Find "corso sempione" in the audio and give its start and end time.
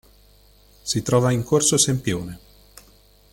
1.43-2.39